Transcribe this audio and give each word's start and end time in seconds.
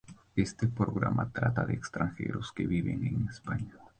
Este 0.35 0.67
programa 0.67 1.29
trata 1.31 1.63
de 1.63 1.75
extranjeros 1.75 2.51
que 2.51 2.65
viven 2.65 3.05
en 3.05 3.27
España. 3.29 3.75